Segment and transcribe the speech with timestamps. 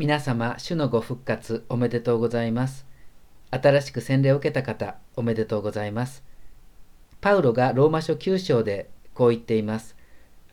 [0.00, 2.86] 皆様、主のご復活おめでとうございます。
[3.50, 6.24] 新しく洗礼を受けた方、おめでとうございます。
[7.20, 9.96] パウロがローマ書9章でこう言っています。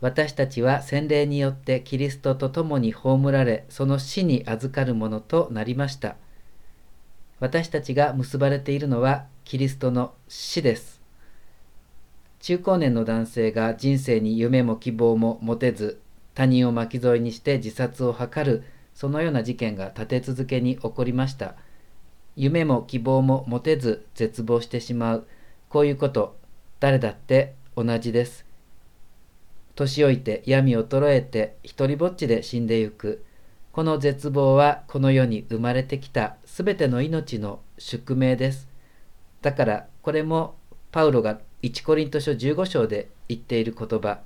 [0.02, 6.18] 私たちは洗礼によってキリストと共に葬られ、その死に預かるものとなりました。
[7.39, 11.02] 私たちが結ばれているのはキリストの死です。
[12.41, 16.02] 中高年の男性が人生に夢も希望も持てず、
[16.34, 18.66] 他人を巻き添えにして自殺を図る、
[18.98, 21.54] そのような事件が立て続けに起こりました。
[22.36, 25.28] 夢も希望も持てず絶望してしまう。
[25.70, 26.36] こういうこと、
[26.79, 28.43] 誰だって同じです。
[29.75, 33.23] 年老いて闇衰えて一りぼっちで死んでゆく。
[33.72, 38.67] この絶望はこの世に生まれてきたすべての命の宿命です。
[39.44, 40.56] だからこれも
[40.92, 44.22] パウロが1コリント書15章で言っている言葉。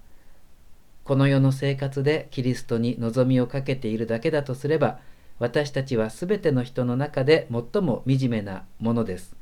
[1.03, 4.99] この世の生活でキリストに望みをかけているだけだとすれば、
[5.39, 9.35] 私たちはすべての人の中で最も惨めなものです。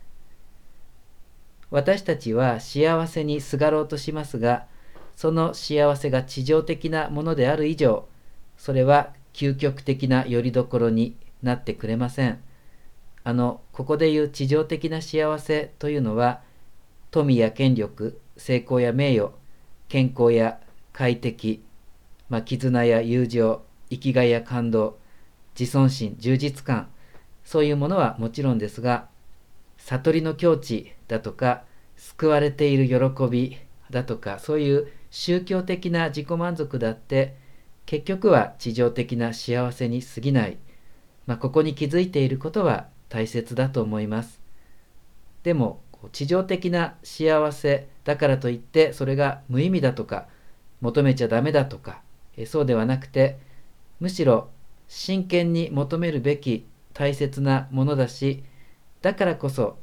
[1.71, 4.65] 私たちは幸せにすがろうとしますが、
[5.15, 8.07] その幸せが地上的なものである以上、
[8.57, 12.39] それは究極的な拠り所になってくれません。
[13.23, 16.41] あの、ここで言う地上的な幸せというのは、
[17.11, 19.31] 富や権力、成功や名誉、
[19.89, 20.59] 健康や
[20.99, 21.63] 快適、
[22.27, 24.99] まあ、絆や友情、生きがいや感動、
[25.57, 26.89] 自尊心、充実感、
[27.45, 29.07] そういうものはもちろんですが、
[29.77, 31.63] 悟りの境地だとか、
[31.95, 33.55] 救われている喜び
[33.89, 37.37] だとか、そういう宗教的な自己満足だって、
[37.85, 40.57] 結局は地上的な幸せに過ぎない。
[41.27, 44.41] まあ、ここに気づいていることは大切だと思います。
[45.43, 50.27] でも、地上的な幸せだからといって、それが無意味だとか、
[50.81, 52.01] 求めちゃダメだとか、
[52.37, 53.39] えそうではなくて、
[53.99, 54.49] むしろ
[54.87, 58.43] 真剣に求めるべき大切なものだし、
[59.01, 59.77] だからこそ、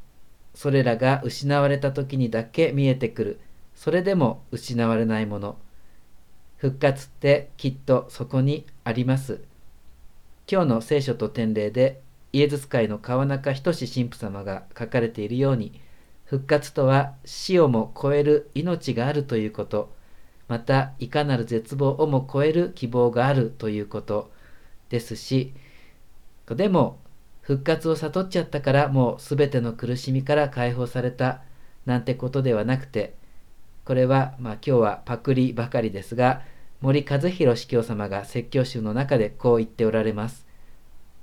[0.55, 3.41] それらが失われた時にだけ見えてくる、
[3.75, 5.59] それでも失われないもの。
[6.57, 9.41] 復活ってきっとそこにあります。
[10.51, 12.01] 今日の聖書と典礼で、
[12.33, 15.81] イエズス会の川中仁神父様が書かれているように、
[16.25, 19.96] 復活とは死をも超える命があるということ、
[20.49, 24.31] またいかなる絶望をも超える希望があるということ
[24.89, 25.53] ですし、
[26.49, 26.99] でも
[27.41, 31.43] 復活を悟っちゃったからもうすべての苦しみから解放された
[31.85, 33.15] なんてことではなくて、
[33.85, 36.43] これはまあ今日はパクリばかりですが、
[36.81, 40.47] 森和弘司教様が説教集の中でこう言っておられます。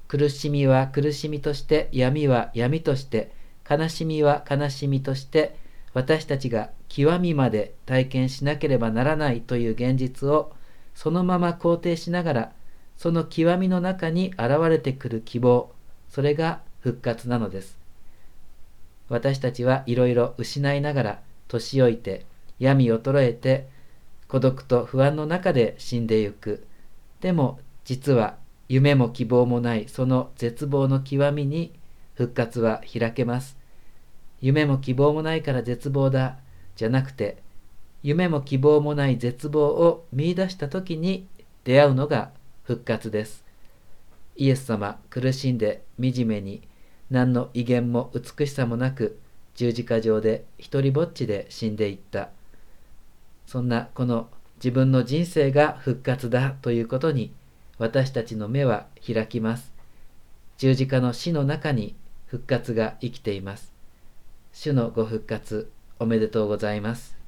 [0.08, 3.32] 苦しみは苦しみとして、闇は闇として、
[3.70, 5.56] 悲しみは悲しみとして、
[5.94, 10.54] 私たちが極みまで体験しなければならないという現実を
[10.94, 12.52] そのまま肯定しながら、
[12.98, 15.72] その極みの中に現れてくる希望、
[16.08, 17.80] それが復活なのです。
[19.10, 22.28] 私たちはいろいろ失いながら、年老いて、
[22.60, 23.68] 闇衰えて、
[24.28, 26.68] 孤独と不安の中で死んでゆく。
[27.22, 28.38] でも実は
[28.70, 31.74] 夢も希望もないその絶望の極みに
[32.14, 33.58] 復活は開けます。
[34.42, 36.38] 夢も希望もないから絶望だ
[36.76, 37.38] じゃなくて
[38.02, 41.28] 夢も希望もない絶望を見出した時に
[41.64, 42.32] 出会うのが
[42.64, 43.44] 復活です。
[44.36, 46.62] イエス様苦しんで惨めに
[47.10, 49.20] 何の威厳も美しさもなく
[49.56, 52.30] 十字架上で一りぼっちで死んでいった。
[53.46, 57.34] そんなこの自分の人生が復活だということに
[57.78, 59.72] 私たちの目は開きます。
[60.58, 61.96] 十字架の死の中に
[62.26, 63.72] 復活が生きています。
[64.52, 65.70] 主のご復活
[66.04, 67.23] おめでとうございます。